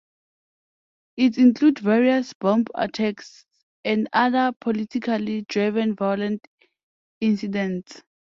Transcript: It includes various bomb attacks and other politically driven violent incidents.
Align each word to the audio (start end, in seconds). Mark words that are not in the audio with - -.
It 1.15 1.37
includes 1.37 1.79
various 1.79 2.33
bomb 2.33 2.65
attacks 2.73 3.45
and 3.85 4.09
other 4.13 4.51
politically 4.59 5.43
driven 5.47 5.95
violent 5.95 6.43
incidents. 7.19 8.01